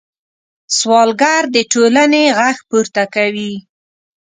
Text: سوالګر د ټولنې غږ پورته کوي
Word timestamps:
سوالګر 0.77 1.43
د 1.55 1.57
ټولنې 1.71 2.23
غږ 2.37 2.57
پورته 2.69 3.03
کوي 3.15 3.53